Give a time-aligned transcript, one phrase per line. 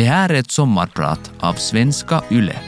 [0.00, 2.60] Det här är ett sommarprat av Svenska Yle.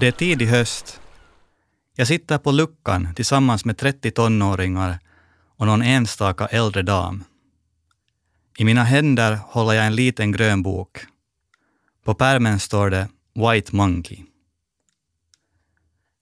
[0.00, 1.00] Det är tidig höst.
[1.96, 4.98] Jag sitter på luckan tillsammans med 30 tonåringar
[5.56, 7.24] och någon enstaka äldre dam.
[8.58, 11.06] I mina händer håller jag en liten grön bok.
[12.06, 14.18] På pärmen står det White Monkey.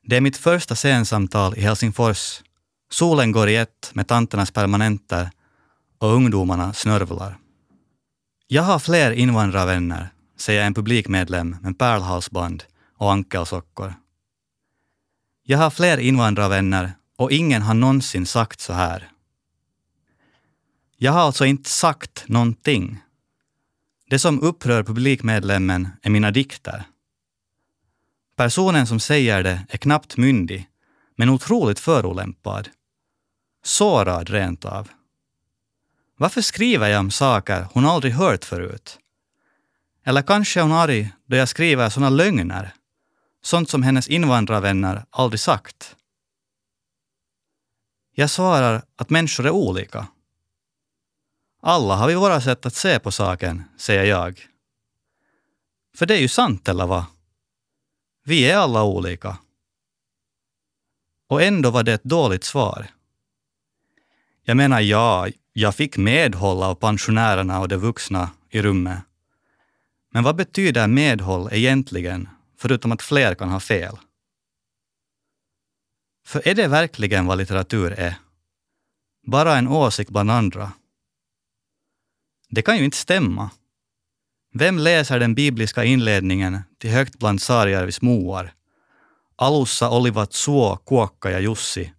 [0.02, 2.42] Det är mitt första scensamtal i Helsingfors.
[2.90, 5.30] Solen går i ett med tanternas permanenter
[5.98, 7.38] och ungdomarna snörvlar.
[8.46, 12.64] Jag har fler invandrarvänner, säger en publikmedlem med pärlhalsband
[12.96, 13.94] och ankelsockor.
[15.42, 19.10] Jag har fler invandrarvänner och ingen har någonsin sagt så här.
[20.96, 23.03] Jag har alltså inte sagt någonting.
[24.10, 26.84] Det som upprör publikmedlemmen är mina dikter.
[28.36, 30.68] Personen som säger det är knappt myndig,
[31.16, 32.68] men otroligt förolämpad.
[33.64, 34.88] Sårad rent av.
[36.16, 38.98] Varför skriver jag om saker hon aldrig hört förut?
[40.04, 42.74] Eller kanske är hon arg då jag skriver såna lögner,
[43.42, 45.96] sånt som hennes invandrarvänner aldrig sagt.
[48.14, 50.06] Jag svarar att människor är olika.
[51.66, 54.48] Alla har vi våra sätt att se på saken, säger jag.
[55.96, 57.04] För det är ju sant, eller vad?
[58.24, 59.38] Vi är alla olika.
[61.28, 62.86] Och ändå var det ett dåligt svar.
[64.42, 68.98] Jag menar, ja, jag fick medhåll av pensionärerna och de vuxna i rummet.
[70.10, 72.28] Men vad betyder medhåll egentligen,
[72.58, 73.96] förutom att fler kan ha fel?
[76.26, 78.14] För är det verkligen vad litteratur är?
[79.26, 80.72] Bara en åsikt bland andra?
[82.54, 83.50] Det kan ju inte stämma.
[84.52, 88.52] Vem läser den bibliska inledningen till Högt bland Saarjärvis moar?
[89.36, 91.92] Alussa olivat suo, kuokka ja Jussi.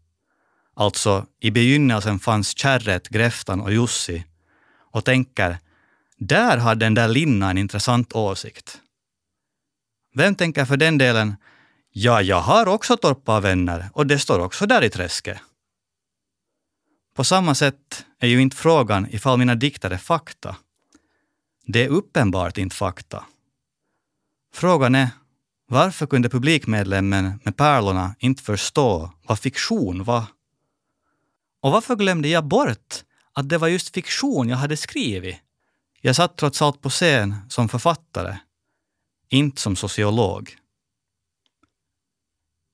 [0.74, 4.26] Alltså, i begynnelsen fanns kärret, Gräftan och Jussi.
[4.92, 5.58] Och tänker,
[6.18, 8.82] där har den där Linna en intressant åsikt.
[10.14, 11.36] Vem tänker för den delen,
[11.92, 15.38] ja, jag har också torparvänner och det står också där i träsket.
[17.16, 20.56] På samma sätt är ju inte frågan ifall mina dikter är fakta.
[21.66, 23.26] Det är uppenbart inte fakta.
[24.54, 25.10] Frågan är,
[25.68, 30.24] varför kunde publikmedlemmen med pärlorna inte förstå vad fiktion var?
[31.62, 33.04] Och varför glömde jag bort
[33.34, 35.38] att det var just fiktion jag hade skrivit?
[36.02, 38.38] Jag satt trots allt på scen som författare,
[39.30, 40.58] inte som sociolog.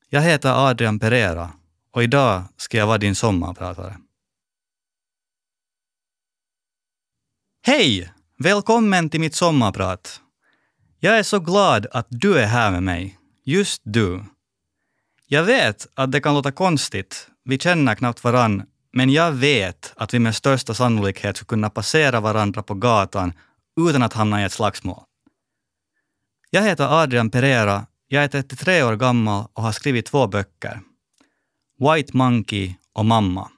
[0.09, 1.51] Jag heter Adrian Pereira
[1.91, 3.97] och idag ska jag vara din sommarpratare.
[7.64, 8.14] Hej!
[8.38, 10.22] Välkommen till mitt sommarprat.
[11.00, 13.20] Jag är så glad att du är här med mig.
[13.44, 14.24] Just du.
[15.28, 18.64] Jag vet att det kan låta konstigt, vi känner knappt varann,
[18.94, 23.34] men jag vet att vi med största sannolikhet skulle kunna passera varandra på gatan
[23.90, 25.04] utan att hamna i ett slagsmål.
[26.50, 30.82] Jag heter Adrian Pereira, jag är 33 år gammal och har skrivit två böcker.
[31.80, 33.52] White Monkey och Mamma.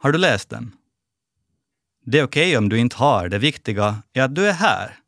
[0.00, 0.72] Har du läst dem?
[2.06, 4.98] Det är okej okay om du inte har, det viktiga är att du är här.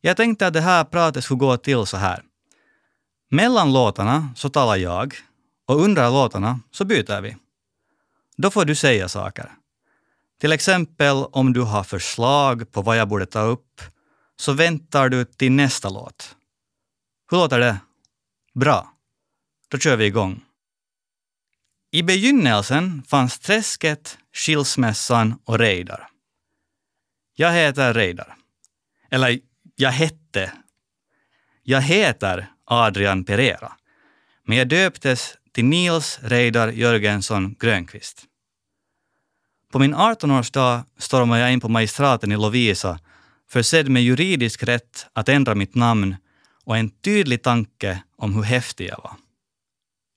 [0.00, 2.22] Jag tänkte att det här pratet skulle gå till så här.
[3.30, 5.14] Mellan låtarna så talar jag
[5.66, 7.36] och under låtarna så byter vi.
[8.36, 9.52] Då får du säga saker.
[10.40, 13.82] Till exempel om du har förslag på vad jag borde ta upp
[14.36, 16.36] så väntar du till nästa låt.
[17.30, 17.76] Hur låter det?
[18.54, 18.92] Bra.
[19.68, 20.44] Då kör vi igång.
[21.92, 26.08] I begynnelsen fanns träsket, skilsmässan och Reidar.
[27.36, 28.36] Jag heter Reidar.
[29.10, 29.40] Eller,
[29.76, 30.52] jag hette.
[31.62, 33.72] Jag heter Adrian Pereira,
[34.44, 38.24] men jag döptes till Nils Reidar Jörgensson Grönqvist.
[39.72, 42.98] På min 18-årsdag stormade jag in på magistraten i Lovisa
[43.50, 46.16] försedd med juridisk rätt att ändra mitt namn
[46.64, 49.16] och en tydlig tanke om hur häftig jag var.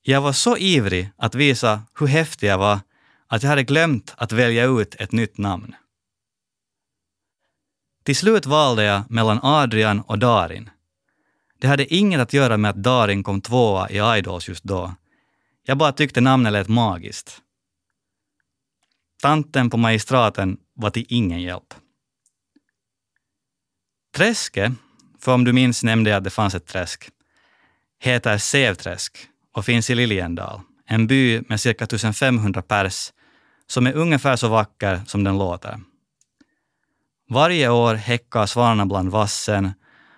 [0.06, 2.80] Jag var så ivrig att visa hur häftig jag var
[3.28, 5.76] att jag hade glömt att välja ut ett nytt namn.
[8.04, 10.70] Till slut valde jag mellan Adrian och Darin.
[11.60, 14.96] Det hade inget att göra med att Darin kom tvåa i Idols just då.
[15.64, 17.42] Jag bara tyckte namnet lät magiskt.
[19.22, 21.74] Tanten på magistraten var till ingen hjälp.
[24.16, 24.72] Träsket,
[25.20, 27.10] för om du minns nämnde jag att det fanns ett träsk,
[28.00, 33.12] heter Sävträsk och finns i Liljendal, en by med cirka 1500 pers
[33.68, 35.80] som är ungefär så vacker som den låter.
[37.30, 39.72] Varje år häckar svanarna bland vassen,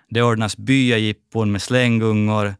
[0.08, 2.54] det ordnas byajippon med slänggungor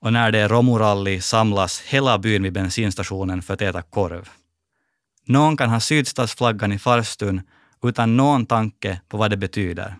[0.00, 4.28] och när det är romorally samlas hela byn vid bensinstationen för att äta korv.
[5.26, 7.42] Någon kan ha sydstatsflaggan i farstun
[7.82, 9.96] utan någon tanke på vad det betyder.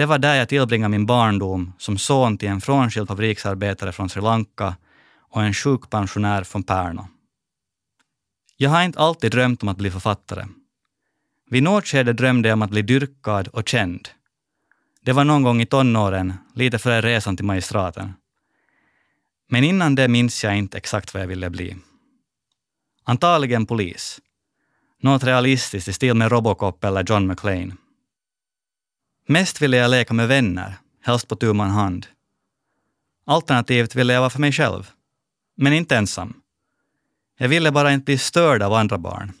[0.00, 4.22] Det var där jag tillbringade min barndom som son till en frånskild fabriksarbetare från Sri
[4.22, 4.76] Lanka
[5.30, 7.02] och en sjukpensionär från Pärnu.
[8.56, 10.46] Jag har inte alltid drömt om att bli författare.
[11.50, 14.08] Vid något skede drömde jag om att bli dyrkad och känd.
[15.00, 18.14] Det var någon gång i tonåren, lite före resan till magistraten.
[19.48, 21.76] Men innan det minns jag inte exakt vad jag ville bli.
[23.04, 24.20] Antagligen polis.
[25.02, 27.72] Något realistiskt i stil med Robocop eller John McClane.
[29.30, 32.06] Mest ville jag leka med vänner, helst på tu man hand.
[33.26, 34.90] Alternativt ville jag vara för mig själv.
[35.56, 36.40] Men inte ensam.
[37.38, 39.32] Jag ville bara inte bli störd av andra barn.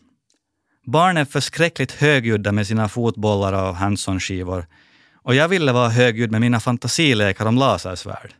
[0.86, 4.66] Barn är förskräckligt högljudda med sina fotbollar och Hanson-skivor
[5.14, 8.34] och jag ville vara högljudd med mina fantasilekar om lasersvärd.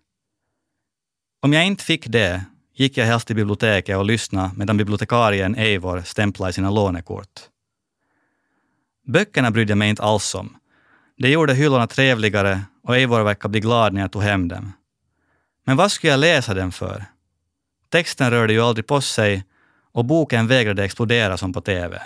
[1.43, 2.45] Om jag inte fick det
[2.75, 7.41] gick jag helst till biblioteket och lyssnade medan bibliotekarien Eivor stämplade sina lånekort.
[9.07, 10.60] Böckerna brydde jag mig inte alls om.
[11.21, 14.73] Det gjorde hyllorna trevligare och Eivor verkade bli glad när jag tog hem dem.
[15.65, 17.05] Men vad skulle jag läsa dem för?
[17.89, 19.45] Texten rörde ju aldrig på sig
[19.93, 22.03] och boken vägrade explodera som på TV.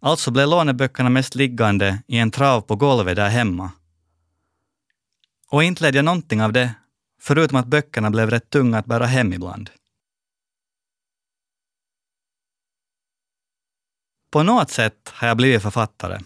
[0.00, 3.70] Alltså blev låneböckerna mest liggande i en trav på golvet där hemma.
[5.48, 6.74] Och inte ledde jag någonting av det,
[7.20, 9.70] förutom att böckerna blev rätt tunga att bära hem ibland.
[14.30, 16.18] På något sätt har jag blivit författare.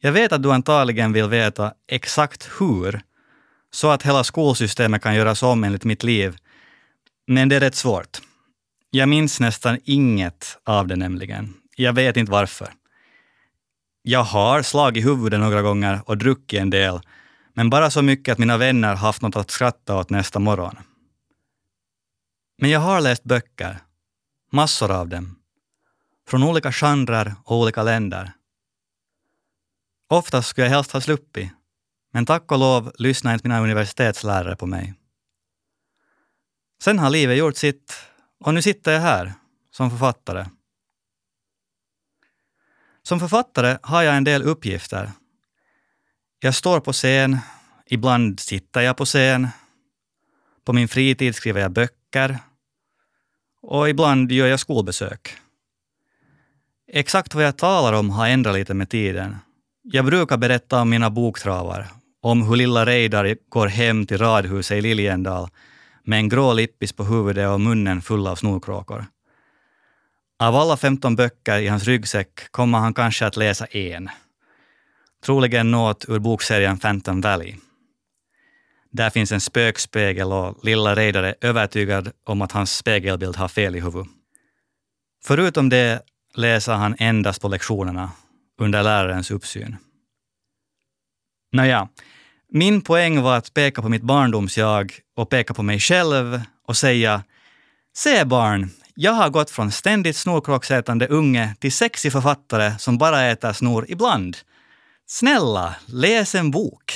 [0.00, 3.00] Jag vet att du antagligen vill veta exakt hur,
[3.70, 6.36] så att hela skolsystemet kan göras om enligt mitt liv,
[7.26, 8.18] men det är rätt svårt.
[8.90, 11.54] Jag minns nästan inget av det nämligen.
[11.76, 12.68] Jag vet inte varför.
[14.02, 17.00] Jag har slagit huvudet några gånger och druckit en del,
[17.54, 20.76] men bara så mycket att mina vänner haft något att skratta åt nästa morgon.
[22.58, 23.78] Men jag har läst böcker,
[24.52, 25.36] massor av dem,
[26.28, 28.32] från olika genrer och olika länder.
[30.08, 31.50] Oftast skulle jag helst ha sluppit,
[32.12, 34.94] men tack och lov lyssnar inte mina universitetslärare på mig.
[36.82, 37.94] Sen har livet gjort sitt
[38.40, 39.32] och nu sitter jag här
[39.70, 40.46] som författare.
[43.02, 45.12] Som författare har jag en del uppgifter.
[46.40, 47.38] Jag står på scen,
[47.86, 49.48] ibland sitter jag på scen.
[50.64, 52.38] På min fritid skriver jag böcker
[53.62, 55.36] och ibland gör jag skolbesök.
[56.86, 59.36] Exakt vad jag talar om har ändrat lite med tiden.
[59.90, 61.86] Jag brukar berätta om mina boktravar,
[62.20, 65.48] om hur lilla Reidar går hem till radhuset i Liljendal
[66.04, 69.06] med en grå lippis på huvudet och munnen full av snorkråkor.
[70.38, 74.08] Av alla 15 böcker i hans ryggsäck kommer han kanske att läsa en.
[75.24, 77.54] Troligen något ur bokserien Phantom Valley.
[78.90, 83.76] Där finns en spökspegel och lilla Reidar är övertygad om att hans spegelbild har fel
[83.76, 84.08] i huvudet.
[85.24, 86.02] Förutom det
[86.34, 88.10] läser han endast på lektionerna
[88.58, 89.76] under lärarens uppsyn.
[91.52, 91.88] Nåja,
[92.48, 97.24] min poäng var att peka på mitt barndomsjag och peka på mig själv och säga
[97.94, 103.52] Se barn, jag har gått från ständigt snorkråksätande unge till sexig författare som bara äter
[103.52, 104.36] snor ibland.
[105.06, 106.92] Snälla, läs en bok!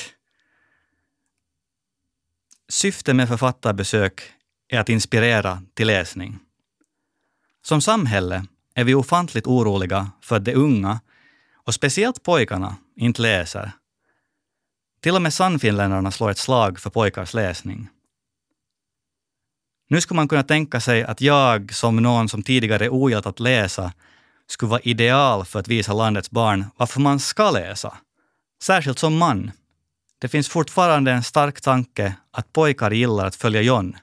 [2.68, 4.22] Syftet med författarbesök
[4.68, 6.38] är att inspirera till läsning.
[7.62, 8.44] Som samhälle
[8.74, 11.00] är vi ofantligt oroliga för att de unga,
[11.66, 13.72] och speciellt pojkarna, inte läser.
[15.00, 17.88] Till och med Sannfinländarna slår ett slag för pojkars läsning.
[19.88, 23.92] Nu skulle man kunna tänka sig att jag, som någon som tidigare ogillat att läsa,
[24.46, 27.96] skulle vara ideal för att visa landets barn varför man ska läsa.
[28.62, 29.50] Särskilt som man.
[30.18, 33.96] Det finns fortfarande en stark tanke att pojkar gillar att följa John.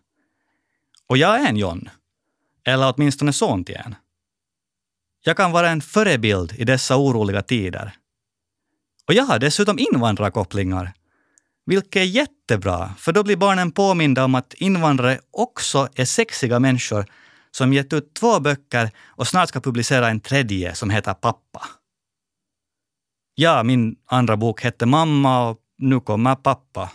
[1.08, 1.90] Och jag är en John.
[2.66, 3.96] Eller åtminstone son till en.
[5.24, 7.96] Jag kan vara en förebild i dessa oroliga tider.
[9.08, 10.94] Och jag har dessutom invandrarkopplingar
[11.70, 17.06] vilket är jättebra, för då blir barnen påminda om att invandrare också är sexiga människor
[17.52, 21.66] som gett ut två böcker och snart ska publicera en tredje som heter Pappa.
[23.36, 26.92] Ja, min andra bok hette Mamma och nu kommer Pappa.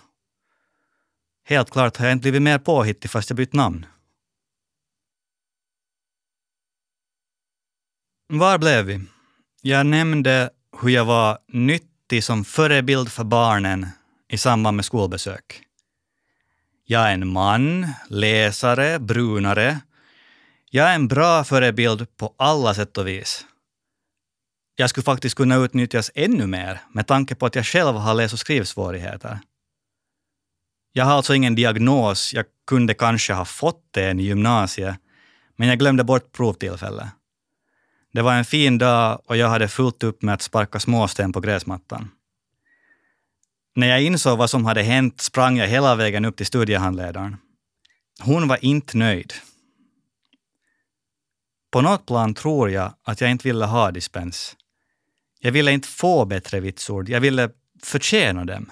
[1.49, 3.87] Helt klart har jag inte blivit mer påhittig fast jag bytt namn.
[8.29, 9.01] Var blev vi?
[9.63, 10.51] Jag nämnde
[10.83, 13.87] hur jag var nyttig som förebild för barnen
[14.29, 15.63] i samband med skolbesök.
[16.85, 19.81] Jag är en man, läsare, brunare.
[20.71, 23.45] Jag är en bra förebild på alla sätt och vis.
[24.77, 28.33] jag skulle faktiskt kunna utnyttjas ännu mer med tanke på att jag själv har läs
[28.33, 29.41] och skrivsvårigheter.
[30.93, 34.97] Jag har alltså ingen diagnos, jag kunde kanske ha fått det i gymnasiet,
[35.57, 37.09] men jag glömde bort provtillfället.
[38.15, 41.41] Det var en fin dag och jag hade fullt upp med att sparka småsten på
[41.41, 42.11] gräsmattan.
[43.75, 47.37] När jag insåg vad som hade hänt sprang jag hela vägen upp till studiehandledaren.
[48.21, 49.33] Hon var inte nöjd.
[51.73, 54.57] På något plan tror jag att jag inte ville ha dispens.
[55.41, 57.51] Jag ville inte få bättre vitsord, jag ville
[57.83, 58.71] förtjäna dem.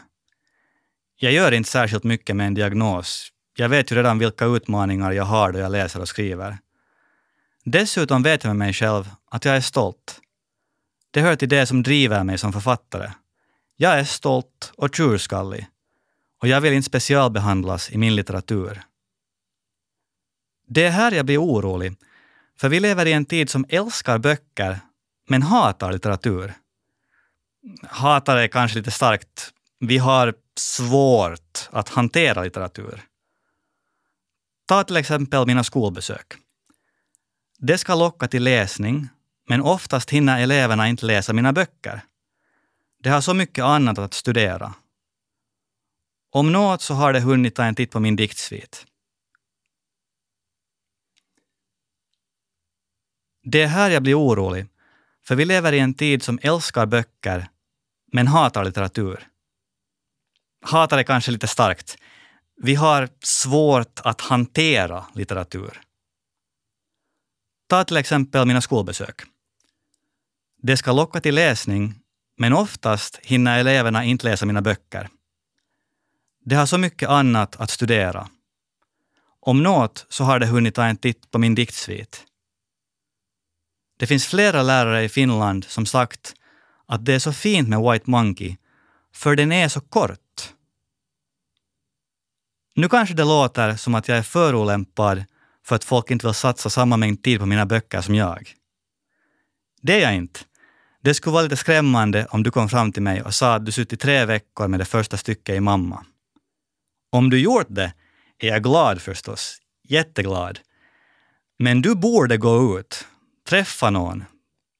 [1.17, 3.29] Jag gör inte särskilt mycket med en diagnos.
[3.57, 6.59] Jag vet ju redan vilka utmaningar jag har då jag läser och skriver.
[7.65, 10.21] Dessutom vet jag med mig själv att jag är stolt.
[11.11, 13.11] Det hör till det som driver mig som författare.
[13.77, 15.67] Jag är stolt och tjurskallig
[16.41, 18.83] och jag vill inte specialbehandlas i min litteratur.
[20.67, 21.97] Det är här jag blir orolig,
[22.57, 24.81] för vi lever i en tid som älskar böcker
[25.29, 26.55] men hatar litteratur.
[27.83, 29.53] Hatar är kanske lite starkt.
[29.81, 33.03] Vi har svårt att hantera litteratur.
[34.67, 36.35] Ta till exempel mina skolbesök.
[37.65, 39.09] Det ska locka till läsning,
[39.49, 42.01] men oftast hinner eleverna inte läsa mina böcker.
[43.03, 44.75] De har så mycket annat att studera.
[46.31, 48.87] Om något så har de hunnit ta en titt på min diktsvit.
[53.43, 54.67] Det är här jag blir orolig,
[55.25, 57.49] för vi lever i en tid som älskar böcker,
[58.13, 59.29] men hatar litteratur.
[60.63, 61.97] Hatar är kanske lite starkt.
[62.57, 65.83] Vi har svårt att hantera litteratur.
[67.73, 69.23] Ta till exempel mina skolbesök.
[70.63, 71.95] Det ska locka till läsning,
[72.39, 75.09] men oftast hinner eleverna inte läsa mina böcker.
[76.45, 78.29] De har så mycket annat att studera.
[79.41, 82.25] Om något så har de hunnit ta en titt på min diktsvit.
[83.99, 86.35] Det finns flera lärare i Finland som sagt
[86.87, 88.57] att det är så fint med White Monkey,
[89.13, 90.55] för den är så kort.
[92.75, 95.25] Nu kanske det låter som att jag är förolämpad
[95.65, 98.55] för att folk inte vill satsa samma mängd tid på mina böcker som jag.
[99.83, 100.41] Det är jag inte.
[101.03, 103.73] Det skulle vara lite skrämmande om du kom fram till mig och sa att du
[103.73, 106.05] suttit tre veckor med det första stycket i mamma.
[107.13, 107.93] Om du gjort det
[108.39, 110.59] är jag glad förstås, jätteglad.
[111.59, 113.07] Men du borde gå ut,
[113.49, 114.25] träffa någon,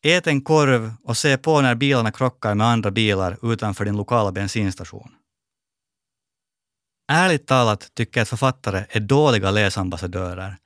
[0.05, 4.33] ät en korv och se på när bilarna krockar med andra bilar utanför din lokala
[4.33, 5.11] bensinstation.
[7.13, 10.57] Ärligt talat tycker jag att författare är dåliga läsambassadörer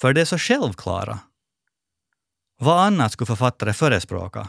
[0.00, 1.18] för det är så självklara.
[2.58, 4.48] Vad annat skulle författare förespråka?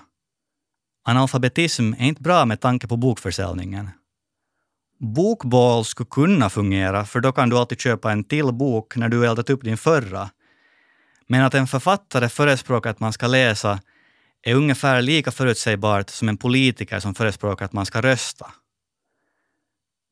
[1.03, 3.89] Analfabetism är inte bra med tanke på bokförsäljningen.
[5.00, 9.27] Bokbål skulle kunna fungera, för då kan du alltid köpa en till bok när du
[9.27, 10.29] eldat upp din förra.
[11.27, 13.79] Men att en författare förespråkar att man ska läsa
[14.43, 18.51] är ungefär lika förutsägbart som en politiker som förespråkar att man ska rösta.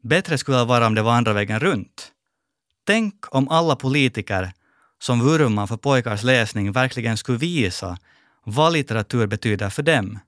[0.04, 2.12] Bättre skulle det vara om det var andra vägen runt.
[2.86, 4.54] Tänk om alla politiker
[5.00, 7.98] som vurmar för pojkars läsning verkligen skulle visa
[8.44, 10.20] vad litteratur betyder för dem.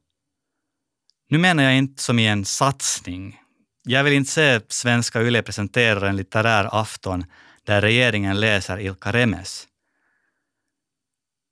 [1.29, 3.39] Nu menar jag inte som i en satsning.
[3.83, 7.25] Jag vill inte se Svenska Yle presentera en litterär afton
[7.63, 9.67] där regeringen läser Ilka Remes.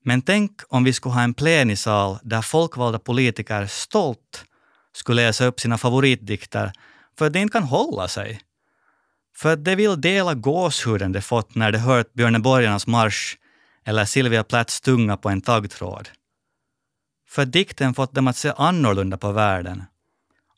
[0.04, 4.46] Men tänk om vi skulle ha en plenisal där folkvalda politiker stolt
[4.94, 6.72] skulle läsa upp sina favoritdikter
[7.18, 8.42] för att de inte kan hålla sig.
[9.40, 13.38] För att de vill dela gåshuden de fått när de hört Björneborgarnas marsch
[13.86, 16.10] eller Silvia Plaths tunga på en taggtråd.
[17.28, 19.84] För att dikten fått dem att se annorlunda på världen.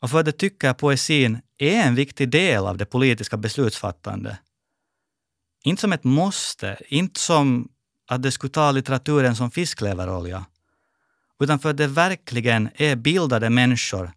[0.00, 4.36] Och för att de tycker att poesin är en viktig del av det politiska beslutsfattandet.
[5.64, 7.68] Inte som ett måste, inte som
[8.08, 10.44] att de skulle ta litteraturen som fiskleverolja,
[11.40, 14.12] utan för att det verkligen är bildade människor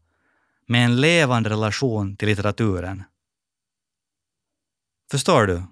[0.68, 3.04] med en levande relation till litteraturen.
[5.12, 5.64] Förstår du?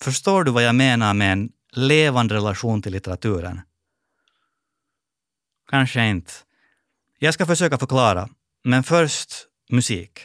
[0.00, 3.60] Förstår du vad jag menar med en levande relation till litteraturen?
[5.70, 6.32] Kanske inte.
[7.18, 8.28] Jag ska försöka förklara,
[8.64, 10.20] men först musik.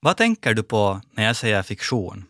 [0.00, 2.24] Vad tänker du på när jag säger fiktion?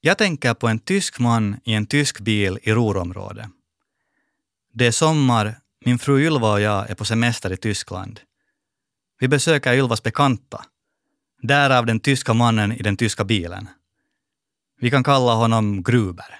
[0.00, 3.46] Jag tänker på en tysk man i en tysk bil i Ruhrområdet.
[4.72, 8.20] Det är sommar, min fru Ylva och jag är på semester i Tyskland.
[9.18, 10.64] Vi besöker Ylvas bekanta,
[11.42, 13.68] Därav den tyska mannen i den tyska bilen.
[14.80, 16.38] Vi kan kalla honom Gruber.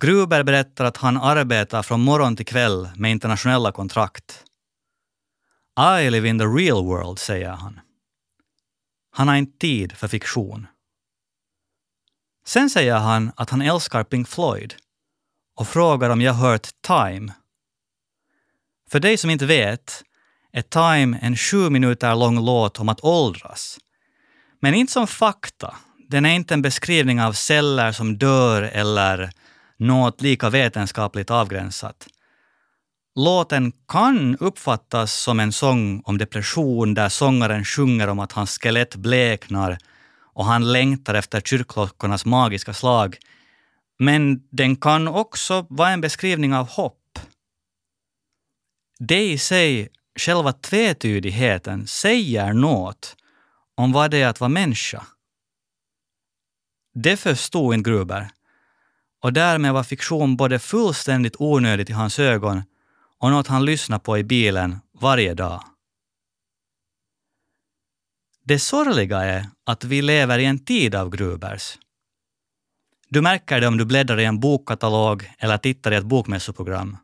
[0.00, 4.44] Gruber berättar att han arbetar från morgon till kväll med internationella kontrakt.
[6.00, 7.80] I live in the real world, säger han.
[9.10, 10.66] Han har inte tid för fiktion.
[12.44, 14.74] Sen säger han att han älskar Pink Floyd
[15.56, 17.32] och frågar om jag hört Time.
[18.90, 20.04] För dig som inte vet
[20.52, 23.78] är Time en sju minuter lång låt om att åldras.
[24.60, 25.76] Men inte som fakta.
[26.08, 29.30] Den är inte en beskrivning av celler som dör eller
[29.78, 32.08] något lika vetenskapligt avgränsat.
[33.14, 38.96] Låten kan uppfattas som en sång om depression där sångaren sjunger om att hans skelett
[38.96, 39.78] bleknar
[40.34, 43.16] och han längtar efter kyrkklockornas magiska slag.
[43.98, 47.18] Men den kan också vara en beskrivning av hopp.
[48.98, 53.16] Det i sig, själva tvetydigheten, säger något
[53.74, 55.06] om vad det är att vara människa.
[56.94, 58.30] Det förstod inte Gruber.
[59.22, 62.62] Och därmed var fiktion både fullständigt onödigt i hans ögon
[63.18, 65.64] och något han lyssnar på i bilen varje dag.
[68.44, 71.78] Det sorgliga är att vi lever i en tid av Grubers.
[73.08, 76.96] Du märker det om du bläddrar i en bokkatalog eller tittar i ett bokmässoprogram.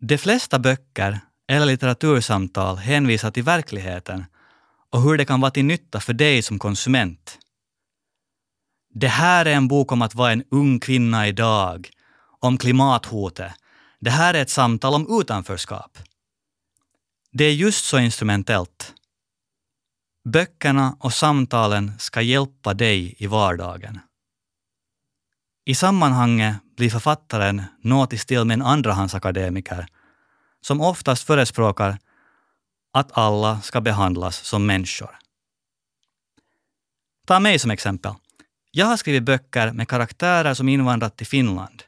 [0.00, 4.24] De flesta böcker eller litteratursamtal hänvisar till verkligheten
[4.90, 7.38] och hur det kan vara till nytta för dig som konsument.
[8.94, 11.90] Det här är en bok om att vara en ung kvinna idag,
[12.40, 13.52] om klimathotet.
[14.00, 15.98] Det här är ett samtal om utanförskap.
[17.32, 18.94] Det är just så instrumentellt.
[20.24, 24.00] Böckerna och samtalen ska hjälpa dig i vardagen.
[25.64, 29.86] I sammanhanget blir författaren något i stil med en andrahandsakademiker
[30.60, 31.98] som oftast förespråkar
[32.92, 35.18] att alla ska behandlas som människor.
[37.26, 38.12] Ta mig som exempel.
[38.70, 41.82] Jag har skrivit böcker med karaktärer som invandrat till Finland.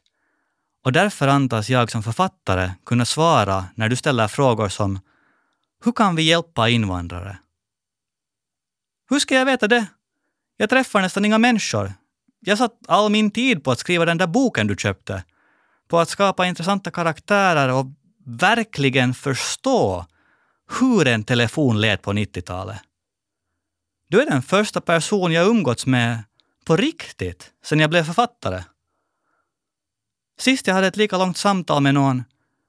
[0.84, 5.00] Och därför antas jag som författare kunna svara när du ställer frågor som
[5.84, 7.38] Hur kan vi hjälpa invandrare?
[9.10, 9.86] Hur ska jag veta det?
[10.56, 11.92] Jag träffar nästan inga människor.
[12.40, 15.24] Jag satt all min tid på att skriva den där boken du köpte.
[15.88, 17.86] På att skapa intressanta karaktärer och
[18.28, 20.06] verkligen förstå
[20.80, 22.80] hur en telefon lät på 90-talet.
[24.08, 26.24] Du är den första person jag umgåtts med
[26.64, 28.64] på riktigt sen jag blev författare.
[30.38, 32.24] Sist jag hade ett lika långt samtal med någon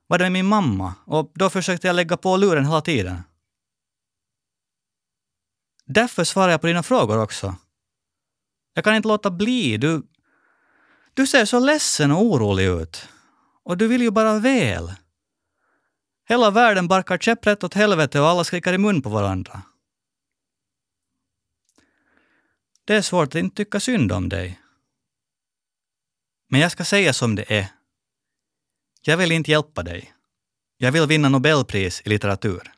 [0.07, 3.23] var det med min mamma och då försökte jag lägga på luren hela tiden.
[5.85, 7.55] Därför svarar jag på dina frågor också.
[8.73, 9.77] Jag kan inte låta bli.
[9.77, 10.03] Du,
[11.13, 13.07] du ser så ledsen och orolig ut.
[13.63, 14.91] Och du vill ju bara väl.
[16.29, 19.61] Hela världen barkar käpprätt åt helvete och alla skriker i mun på varandra.
[22.85, 24.59] Det är svårt att inte tycka synd om dig.
[26.49, 27.67] Men jag ska säga som det är.
[29.01, 30.13] Jag vill inte hjälpa dig.
[30.77, 32.71] Jag vill vinna Nobelpris i litteratur.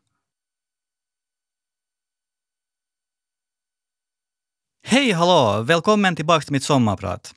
[4.84, 5.62] Hej hallå!
[5.64, 7.36] Välkommen tillbaka till mitt sommarprat.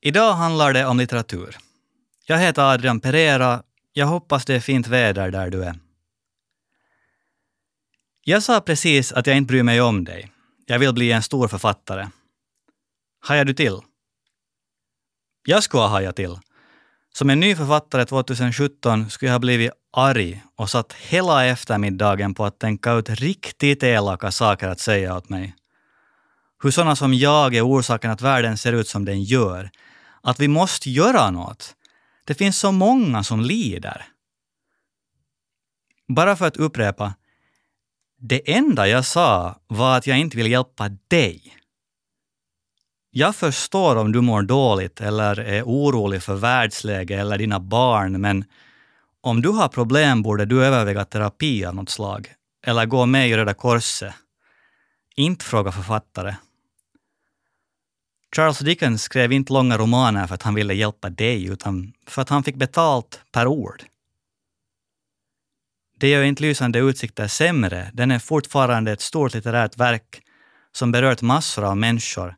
[0.00, 1.58] Idag handlar det om litteratur.
[2.26, 3.62] Jag heter Adrian Pereira.
[3.96, 5.78] Jag hoppas det är fint väder där du är.
[8.24, 10.32] Jag sa precis att jag inte bryr mig om dig.
[10.66, 12.08] Jag vill bli en stor författare.
[13.20, 13.80] Hajar du till?
[15.46, 16.38] Jag skulle ha hajat till.
[17.12, 22.44] Som en ny författare 2017 skulle jag ha blivit arg och satt hela eftermiddagen på
[22.44, 25.54] att tänka ut riktigt elaka saker att säga åt mig.
[26.62, 29.70] Hur sådana som jag är orsaken att världen ser ut som den gör.
[30.22, 31.74] Att vi måste göra något.
[32.24, 34.06] Det finns så många som lider.
[36.08, 37.14] Bara för att upprepa.
[38.18, 41.56] Det enda jag sa var att jag inte vill hjälpa dig.
[43.10, 48.44] Jag förstår om du mår dåligt eller är orolig för världsläget eller dina barn, men
[49.20, 52.34] om du har problem borde du överväga terapi av något slag.
[52.66, 54.14] Eller gå med i Röda Korset.
[55.16, 56.34] Inte fråga författare.
[58.36, 62.28] Charles Dickens skrev inte långa romaner för att han ville hjälpa dig, utan för att
[62.28, 63.82] han fick betalt per ord.
[65.98, 67.90] Det gör inte Lysande utsikter sämre.
[67.92, 70.22] Den är fortfarande ett stort litterärt verk
[70.72, 72.36] som berört massor av människor,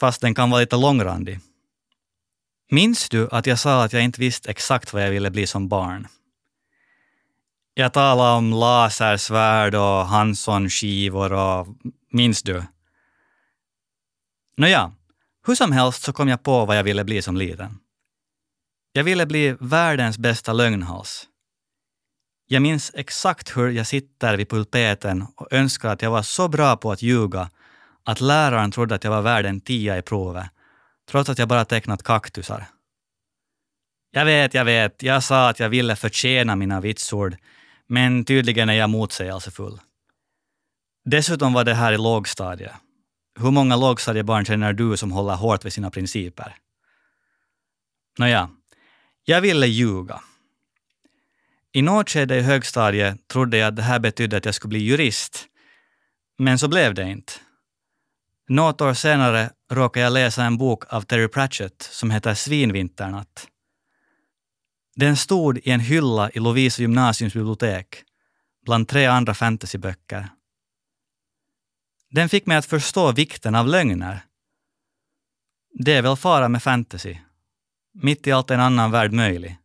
[0.00, 1.40] fast den kan vara lite långrandig.
[2.70, 5.68] Minns du att jag sa att jag inte visste exakt vad jag ville bli som
[5.68, 6.06] barn?
[7.74, 11.66] Jag talade om lasersvärd och Hansson-skivor och
[12.12, 12.62] minns du?
[14.56, 14.92] Nåja,
[15.46, 17.78] hur som helst så kom jag på vad jag ville bli som liten.
[18.92, 21.28] Jag ville bli världens bästa lögnhals.
[22.46, 26.76] Jag minns exakt hur jag sitter vid pulpeten och önskar att jag var så bra
[26.76, 27.50] på att ljuga
[28.04, 30.46] att läraren trodde att jag var värd en tia i provet,
[31.10, 32.66] trots att jag bara tecknat kaktusar.
[34.10, 37.36] Jag vet, jag vet, jag sa att jag ville förtjäna mina vitsord,
[37.86, 39.80] men tydligen är jag motsägelsefull.
[41.04, 42.72] Dessutom var det här i lågstadiet.
[43.36, 46.56] Hur många lågstadiebarn känner du som håller hårt vid sina principer?
[48.18, 48.50] Nåja,
[49.24, 50.20] jag ville ljuga.
[51.72, 54.78] I något skede i högstadiet trodde jag att det här betydde att jag skulle bli
[54.78, 55.46] jurist.
[56.38, 57.32] Men så blev det inte.
[58.48, 63.46] Något år senare råkade jag läsa en bok av Terry Pratchett som heter Svinvinternatt.
[64.96, 68.02] Den stod i en hylla i Lovisa gymnasiums bibliotek
[68.64, 70.28] bland tre andra fantasyböcker.
[72.16, 74.24] Den fick mig att förstå vikten av lögner.
[75.72, 77.16] Det är väl fara med fantasy.
[77.94, 79.56] Mitt i allt en annan värld möjlig.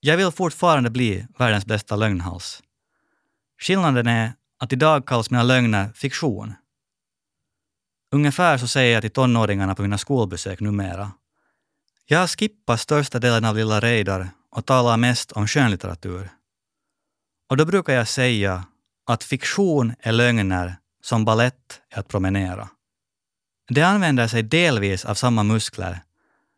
[0.00, 2.62] Jag vill fortfarande bli världens bästa lögnhals.
[3.60, 6.54] Skillnaden är att idag kallas mina lögner fiktion.
[8.12, 11.12] Ungefär så säger jag till tonåringarna på mina skolbesök numera.
[12.06, 16.30] Jag har skippat största delen av Lilla Reidar och talar mest om skönlitteratur.
[17.48, 18.66] Och då brukar jag säga
[19.06, 20.76] att fiktion är lögner
[21.08, 22.68] som ballett är att promenera.
[23.68, 26.02] De använder sig delvis av samma muskler,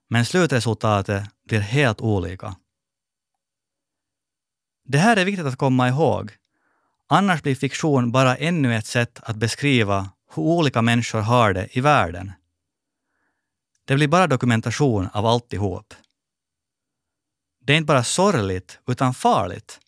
[0.09, 2.57] men slutresultatet blir helt olika.
[4.85, 6.33] Det här är viktigt att komma ihåg.
[7.09, 11.81] Annars blir fiktion bara ännu ett sätt att beskriva hur olika människor har det i
[11.81, 12.33] världen.
[13.85, 15.95] Det blir bara dokumentation av alltihop.
[17.61, 19.81] Det är inte bara sorgligt, utan farligt.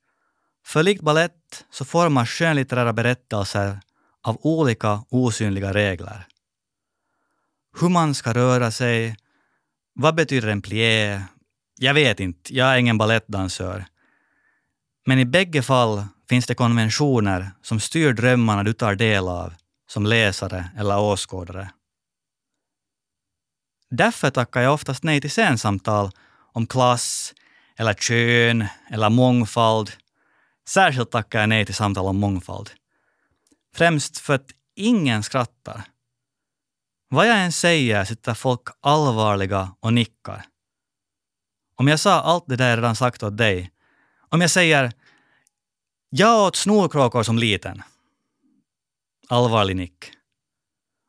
[0.64, 3.80] För likt ballett så formas skönlitterära berättelser
[4.22, 6.26] av olika osynliga regler.
[7.80, 9.16] Hur man ska röra sig,
[9.94, 11.22] vad betyder en plié?
[11.78, 13.84] Jag vet inte, jag är ingen balettdansör.
[15.06, 19.54] Men i bägge fall finns det konventioner som styr drömmarna du tar del av
[19.88, 21.70] som läsare eller åskådare.
[23.90, 26.10] Därför tackar jag oftast nej till scensamtal
[26.52, 27.34] om klass,
[27.76, 29.90] eller kön eller mångfald.
[30.68, 32.70] Särskilt tackar jag nej till samtal om mångfald.
[33.74, 35.84] Främst för att ingen skrattar.
[37.08, 40.44] Vad jag än säger sitter folk allvarliga och nickar.
[41.74, 43.72] Om jag sa allt det där jag redan sagt åt dig,
[44.28, 44.92] om jag säger
[46.10, 47.82] jag åt snorkråkor som liten.
[49.28, 50.12] Allvarlig nick.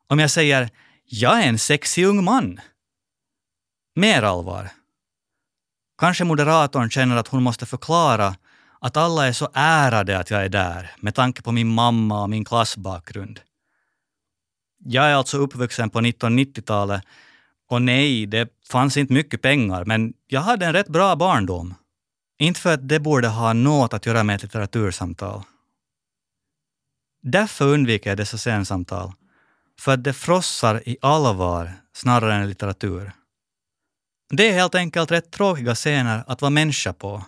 [0.06, 0.70] Om jag säger
[1.04, 2.60] jag är en sexig ung man.
[3.94, 4.70] Mer allvar.
[5.98, 8.36] Kanske moderatorn känner att hon måste förklara
[8.84, 12.30] att alla är så ärade att jag är där med tanke på min mamma och
[12.30, 13.40] min klassbakgrund.
[14.78, 17.02] Jag är alltså uppvuxen på 1990-talet
[17.68, 21.74] och nej, det fanns inte mycket pengar, men jag hade en rätt bra barndom.
[22.38, 25.42] Inte för att det borde ha något att göra med ett litteratursamtal.
[27.22, 29.12] Därför undviker jag dessa scensamtal,
[29.80, 33.12] för att det frossar i allvar snarare än litteratur.
[34.30, 37.22] Det är helt enkelt rätt tråkiga scener att vara människa på.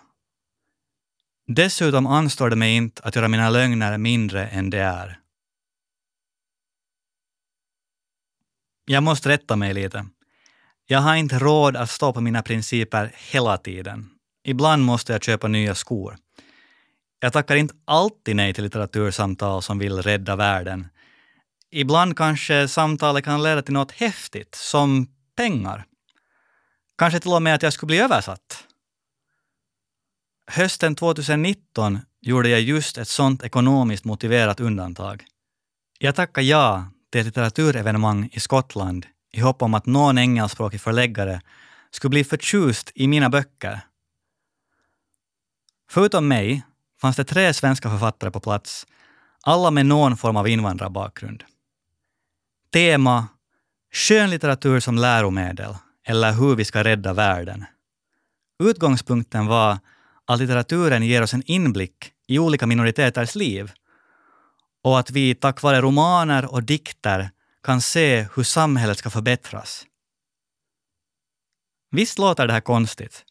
[1.46, 5.20] Dessutom anstår det mig inte att göra mina lögner mindre än de är.
[8.84, 10.06] Jag måste rätta mig lite.
[10.86, 14.10] Jag har inte råd att stå på mina principer hela tiden.
[14.44, 16.16] Ibland måste jag köpa nya skor.
[17.20, 20.88] Jag tackar inte alltid nej till litteratursamtal som vill rädda världen.
[21.70, 25.06] Ibland kanske samtalet kan leda till något häftigt, som
[25.36, 25.84] pengar.
[26.98, 28.65] Kanske till och med att jag skulle bli översatt.
[30.46, 35.24] Hösten 2019 gjorde jag just ett sånt ekonomiskt motiverat undantag.
[35.98, 41.40] Jag tackade ja till ett litteraturevenemang i Skottland i hopp om att någon engelskspråkig förläggare
[41.90, 43.80] skulle bli förtjust i mina böcker.
[45.90, 46.62] Förutom mig
[47.00, 48.86] fanns det tre svenska författare på plats,
[49.42, 51.44] alla med någon form av invandrarbakgrund.
[52.72, 53.28] Tema
[53.92, 55.74] Skönlitteratur som läromedel
[56.06, 57.64] eller hur vi ska rädda världen.
[58.62, 59.78] Utgångspunkten var
[60.26, 63.72] att litteraturen ger oss en inblick i olika minoriteters liv
[64.82, 67.30] och att vi tack vare romaner och dikter
[67.62, 69.86] kan se hur samhället ska förbättras.
[71.90, 73.24] Visst låter det här konstigt?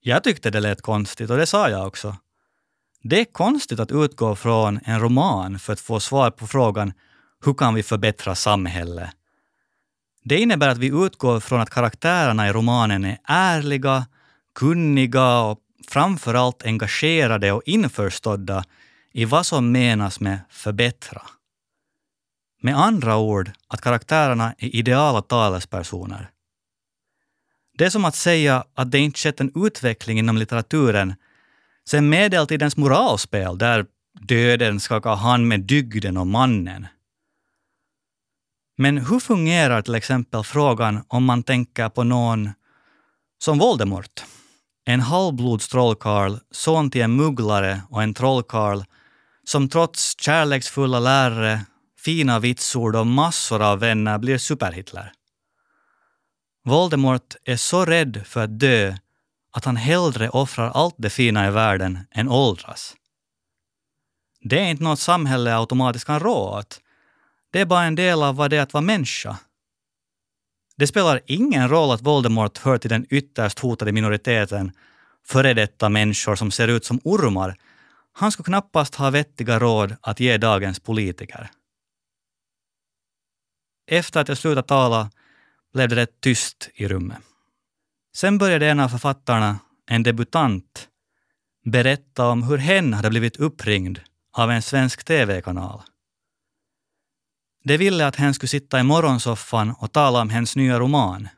[0.00, 2.16] Jag tyckte det lät konstigt och det sa jag också.
[3.02, 6.92] Det är konstigt att utgå från en roman för att få svar på frågan
[7.44, 9.10] hur kan vi förbättra samhället?
[10.24, 14.06] Det innebär att vi utgår från att karaktärerna i romanen är ärliga,
[14.54, 18.64] kunniga och framförallt engagerade och införstådda
[19.12, 21.22] i vad som menas med förbättra.
[22.62, 26.30] Med andra ord att karaktärerna är ideala talespersoner.
[27.78, 31.14] Det är som att säga att det inte skett en utveckling inom litteraturen
[31.88, 33.86] sen medeltidens moralspel där
[34.20, 36.86] döden skakar hand med dygden och mannen.
[38.76, 42.50] Men hur fungerar till exempel frågan om man tänker på någon
[43.38, 44.24] som Voldemort?
[44.84, 48.82] En halvblods trollkarl, son till en mugglare och en trollkarl
[49.44, 51.60] som trots kärleksfulla lärare,
[51.98, 55.12] fina vitsord och massor av vänner blir superhitler.
[56.64, 58.96] Voldemort är så rädd för att dö
[59.52, 62.94] att han hellre offrar allt det fina i världen än åldras.
[64.40, 66.80] Det är inte något samhälle automatiskt kan rå åt.
[67.52, 69.38] Det är bara en del av vad det är att vara människa.
[70.82, 74.72] Det spelar ingen roll att Voldemort hör till den ytterst hotade minoriteten,
[75.26, 77.56] före detta människor som ser ut som ormar.
[78.12, 81.50] Han skulle knappast ha vettiga råd att ge dagens politiker.
[83.90, 85.10] Efter att jag slutat tala
[85.74, 87.18] blev det rätt tyst i rummet.
[88.16, 90.88] Sen började en av författarna, en debutant,
[91.64, 94.00] berätta om hur hen hade blivit uppringd
[94.32, 95.82] av en svensk tv-kanal.
[97.62, 101.28] De ville att hen skulle sitta i morgonsoffan och tala om hens nya roman.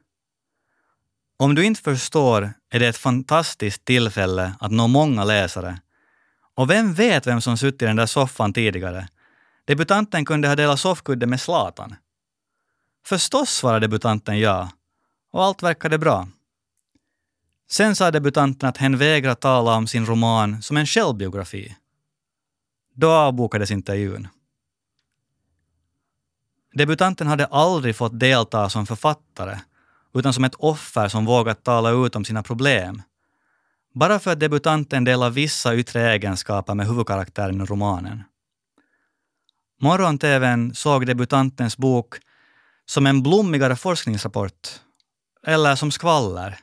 [1.37, 5.81] Om du inte förstår är det ett fantastiskt tillfälle att nå många läsare.
[6.55, 9.09] Och vem vet vem som suttit i den där soffan tidigare?
[9.65, 11.95] Debutanten kunde ha delat soffkudde med Zlatan.
[13.07, 14.71] Förstås svarade debutanten ja,
[15.33, 16.29] och allt verkade bra.
[17.71, 21.77] Sen sa debutanten att hen vägrar tala om sin roman som en självbiografi.
[22.95, 24.29] Då avbokades intervjun.
[26.75, 29.59] Debutanten hade aldrig fått delta som författare,
[30.15, 33.03] utan som ett offer som vågat tala ut om sina problem.
[33.95, 38.23] Bara för att debutanten delar vissa yttre egenskaper med huvudkaraktären i romanen.
[39.81, 42.17] Morgon-TVn såg debutantens bok
[42.87, 44.69] som en blommigare forskningsrapport,
[45.47, 46.59] eller som skvaller.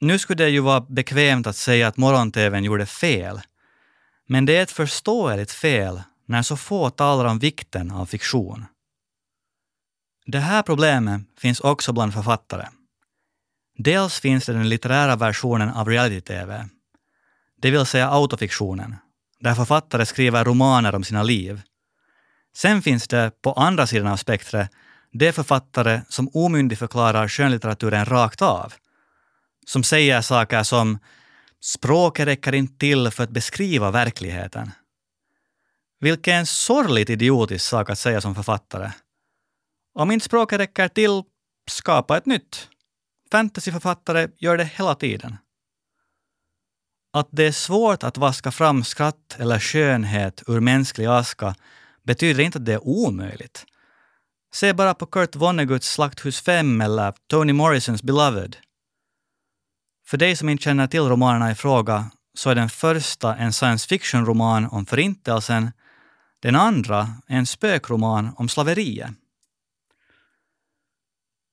[0.00, 3.40] Nu skulle det ju vara bekvämt att säga att morgon-TVn gjorde fel,
[4.26, 8.66] men det är ett förståeligt fel när så få talar om vikten av fiktion.
[10.26, 12.66] Det här problemet finns också bland författare.
[13.78, 16.68] Dels finns det den litterära versionen av reality-tv,
[17.62, 18.96] det vill säga autofiktionen,
[19.40, 21.62] där författare skriver romaner om sina liv.
[22.56, 24.70] Sen finns det på andra sidan av spektret
[25.12, 28.72] de författare som omyndigförklarar skönlitteraturen rakt av.
[29.66, 30.98] Som säger saker som
[31.60, 34.70] “språket räcker inte till för att beskriva verkligheten”.
[36.00, 38.90] Vilken sorgligt idiotisk sak att säga som författare.
[39.94, 41.22] Om inte språket räcker till,
[41.70, 42.68] skapa ett nytt.
[43.30, 45.36] Fantasyförfattare gör det hela tiden.
[47.12, 51.54] Att det är svårt att vaska fram skratt eller skönhet ur mänsklig aska
[52.02, 53.66] betyder inte att det är omöjligt.
[54.54, 58.56] Se bara på Kurt Vonnegut's Slakthus 5 eller Toni Morrisons Beloved.
[60.06, 63.88] För dig som inte känner till romanerna i fråga så är den första en science
[63.88, 65.70] fiction-roman om Förintelsen
[66.40, 69.10] den andra är en spökroman om slaveriet.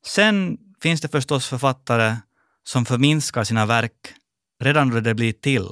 [0.06, 2.16] Sen finns det förstås författare
[2.64, 4.14] som förminskar sina verk
[4.60, 5.70] redan då det blir till,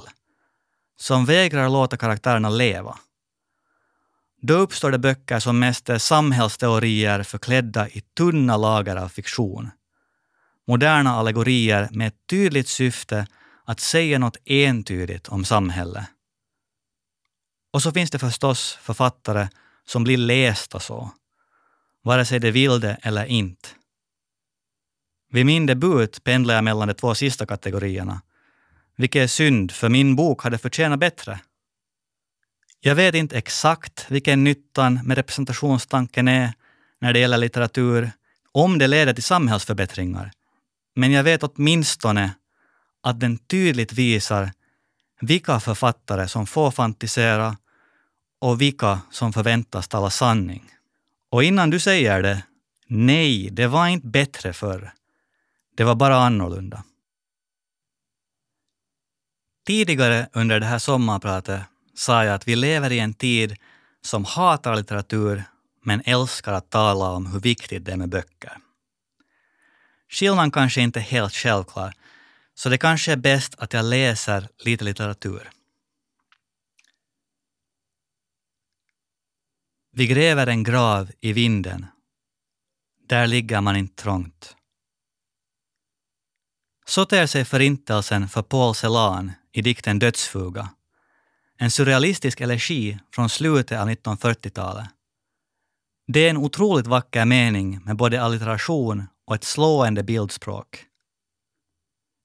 [0.96, 2.98] som vägrar låta karaktärerna leva.
[4.42, 9.70] Då uppstår det böcker som mest är samhällsteorier förklädda i tunna lager av fiktion.
[10.66, 13.26] Moderna allegorier med ett tydligt syfte
[13.64, 16.06] att säga något entydigt om samhället.
[17.76, 19.48] Och så finns det förstås författare
[19.86, 21.10] som blir lästa så,
[22.02, 23.68] vare sig de vill det eller inte.
[25.30, 28.22] Vid min debut pendlar jag mellan de två sista kategorierna,
[28.96, 31.40] vilket är synd, för min bok hade förtjänat bättre.
[32.80, 36.52] Jag vet inte exakt vilken nyttan med representationstanken är
[37.00, 38.10] när det gäller litteratur,
[38.52, 40.32] om det leder till samhällsförbättringar.
[40.94, 42.34] Men jag vet åtminstone
[43.02, 44.52] att den tydligt visar
[45.20, 47.56] vilka författare som får fantisera
[48.38, 50.70] och vilka som förväntas tala sanning.
[51.30, 52.42] Och innan du säger det,
[52.86, 54.92] nej, det var inte bättre förr.
[55.76, 56.84] Det var bara annorlunda.
[59.66, 61.60] Tidigare under det här sommarpratet
[61.94, 63.56] sa jag att vi lever i en tid
[64.02, 65.44] som hatar litteratur
[65.82, 68.58] men älskar att tala om hur viktigt det är med böcker.
[70.08, 71.92] Skillnaden kanske inte är helt självklar,
[72.54, 75.50] så det kanske är bäst att jag läser lite litteratur.
[79.98, 81.86] Vi gräver en grav i vinden.
[83.06, 84.56] Där ligger man inte trångt.
[86.86, 90.70] Så ter sig Förintelsen för Paul Celan i dikten Dödsfuga.
[91.58, 94.86] En surrealistisk elegi från slutet av 1940-talet.
[96.06, 100.84] Det är en otroligt vacker mening med både allitteration och ett slående bildspråk.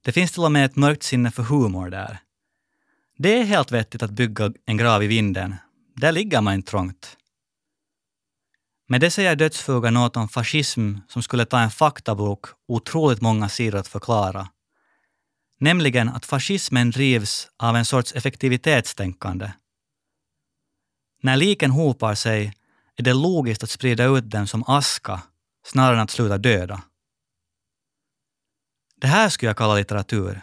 [0.04, 2.20] Det finns till och med ett mörkt sinne för humor där.
[3.18, 5.56] Det är helt vettigt att bygga en grav i vinden.
[5.96, 7.18] Där ligger man inte trångt.
[8.92, 13.80] Med det säger dödsfrågan något om fascism som skulle ta en faktabok otroligt många sidor
[13.80, 14.50] att förklara.
[15.60, 19.52] Nämligen att fascismen drivs av en sorts effektivitetstänkande.
[21.22, 22.54] När liken hopar sig
[22.96, 25.22] är det logiskt att sprida ut dem som aska
[25.66, 26.82] snarare än att sluta döda.
[28.96, 30.42] Det här skulle jag kalla litteratur.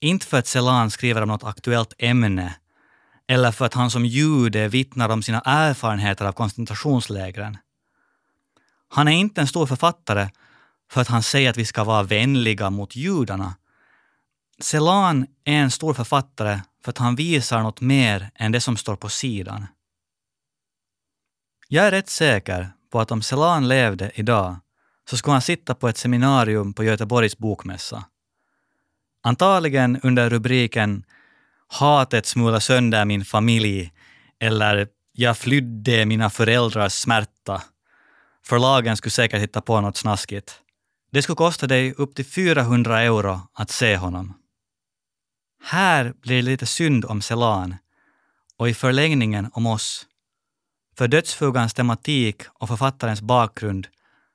[0.00, 2.54] Inte för att Celan skriver om något aktuellt ämne
[3.28, 7.58] eller för att han som jude vittnar om sina erfarenheter av koncentrationslägren.
[8.88, 10.28] Han är inte en stor författare
[10.90, 13.54] för att han säger att vi ska vara vänliga mot judarna.
[14.60, 18.96] Celan är en stor författare för att han visar något mer än det som står
[18.96, 19.66] på sidan.
[21.68, 24.56] Jag är rätt säker på att om Celan levde idag
[25.10, 28.04] så skulle han sitta på ett seminarium på Göteborgs bokmässa.
[29.22, 31.04] Antagligen under rubriken
[31.68, 33.92] Hatet smula sönder min familj
[34.40, 37.62] eller Jag flydde mina föräldrars smärta.
[38.46, 40.60] Förlagen skulle säkert hitta på något snaskigt.
[41.12, 44.34] Det skulle kosta dig upp till 400 euro att se honom.
[45.62, 47.76] Här blir det lite synd om Selan
[48.56, 50.06] och i förlängningen om oss.
[50.98, 53.86] För dödsfugans tematik och författarens bakgrund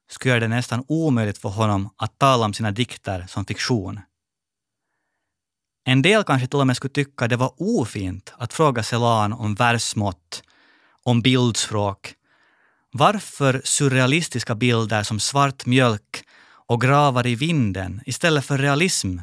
[0.10, 4.00] skulle göra det nästan omöjligt för honom att tala om sina dikter som fiktion.
[5.84, 9.56] En del kanske till och med skulle tycka det var ofint att fråga Celan om
[9.56, 10.44] versmått,
[11.04, 12.14] om bildspråk.
[12.92, 16.24] Varför surrealistiska bilder som svart mjölk
[16.68, 19.18] och gravar i vinden istället för realism?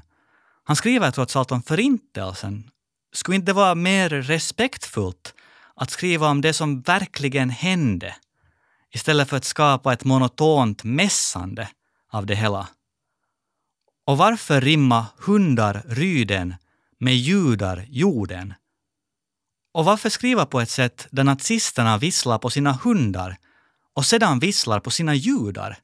[0.64, 2.70] Han skriver trots allt om förintelsen.
[3.12, 5.34] Skulle inte det vara mer respektfullt
[5.76, 8.16] att skriva om det som verkligen hände
[8.94, 11.68] istället för att skapa ett monotont mässande
[12.10, 12.68] av det hela?
[14.08, 16.54] Och varför rimma hundar ryden
[16.98, 18.54] med judar jorden?
[19.72, 23.36] Och varför skriva på ett sätt där nazisterna visslar på sina hundar
[23.94, 25.78] och sedan visslar på sina judar?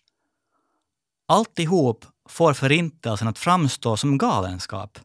[1.27, 4.99] Alltihop får förintelsen att framstå som galenskap.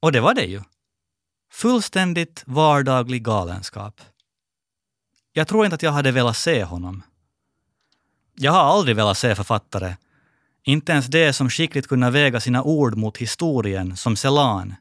[0.00, 0.62] Och det var det ju.
[1.52, 4.00] Fullständigt vardaglig galenskap.
[5.32, 7.02] Jag tror inte att jag hade velat se honom.
[8.34, 9.96] Jag har aldrig velat se författare
[10.66, 14.74] inte ens det som skickligt kunna väga sina ord mot historien, som Celan.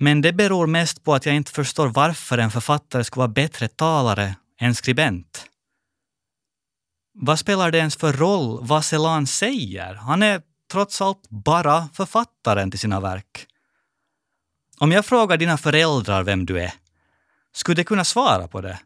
[0.00, 3.68] Men det beror mest på att jag inte förstår varför en författare skulle vara bättre
[3.68, 5.46] talare än skribent.
[7.14, 9.94] Vad spelar det ens för roll vad Celan säger?
[9.94, 13.46] Han är trots allt bara författaren till sina verk.
[14.78, 16.72] Om jag frågar dina föräldrar vem du är,
[17.52, 18.78] skulle de kunna svara på det?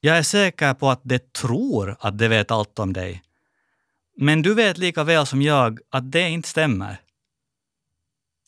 [0.00, 3.23] Jag är säker på att de tror att de vet allt om dig,
[4.16, 7.00] men du vet lika väl som jag att det inte stämmer.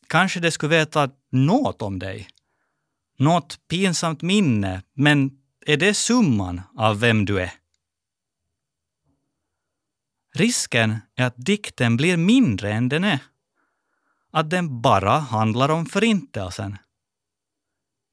[0.08, 2.28] Kanske de skulle veta något om dig.
[3.18, 5.30] Något pinsamt minne, men
[5.66, 7.52] är det summan av vem du är?
[10.34, 13.18] Risken är att dikten blir mindre än den är.
[14.30, 16.78] Att den bara handlar om förintelsen.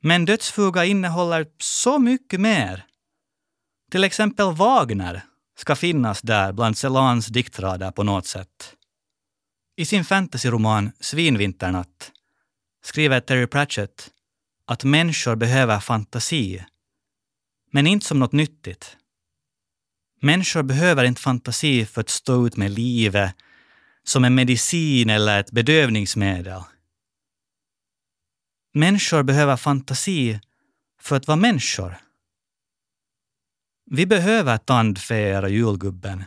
[0.01, 2.85] Men Dödsfuga innehåller så mycket mer.
[3.91, 5.21] Till exempel Wagner
[5.55, 8.75] ska finnas där bland Celans diktrader på något sätt.
[9.75, 12.11] I sin fantasyroman Svinvinternatt
[12.83, 14.11] skriver Terry Pratchett
[14.67, 16.65] att människor behöver fantasi,
[17.71, 18.97] men inte som något nyttigt.
[20.21, 23.35] Människor behöver inte fantasi för att stå ut med livet,
[24.03, 26.61] som en medicin eller ett bedövningsmedel.
[28.73, 30.39] Människor behöver fantasi
[30.99, 31.97] för att vara människor.
[33.85, 36.23] Vi behöver tandfeer och julgubben.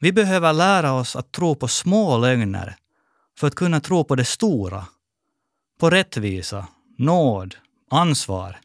[0.00, 2.76] Vi behöver lära oss att tro på små lögner
[3.38, 4.86] för att kunna tro på det stora.
[5.78, 7.56] På rättvisa, nåd,
[7.90, 8.60] ansvar.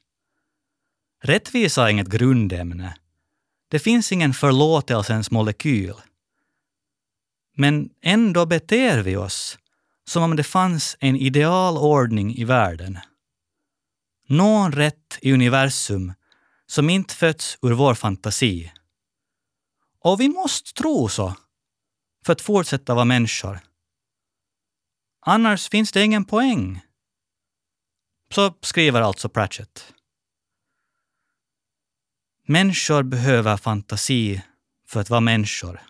[1.23, 2.95] Rättvisa är inget grundämne.
[3.67, 5.95] Det finns ingen förlåtelsens molekyl.
[7.55, 9.57] Men ändå beter vi oss
[10.07, 12.99] som om det fanns en idealordning i världen.
[14.27, 16.13] Någon rätt i universum
[16.73, 18.71] som inte fötts ur vår fantasi.
[19.99, 21.35] Och vi måste tro så
[22.25, 23.59] för att fortsätta vara människor.
[25.19, 26.81] Annars finns det ingen poäng.
[28.31, 29.93] Så skriver alltså Pratchett.
[32.47, 34.41] Människor behöver fantasi
[34.87, 35.81] för att vara människor.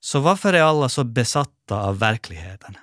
[0.00, 2.78] Så varför är alla så besatta av verkligheten?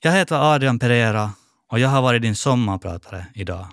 [0.00, 1.32] Jag heter Adrian Pereira
[1.70, 3.66] och jag har varit din sommarpratare idag.